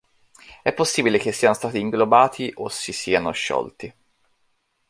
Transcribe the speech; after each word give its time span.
È 0.63 0.73
possibile 0.73 1.19
che 1.19 1.31
siano 1.31 1.53
stati 1.53 1.79
inglobati 1.79 2.51
o 2.55 2.69
si 2.69 2.91
siano 2.91 3.29
sciolti. 3.33 3.93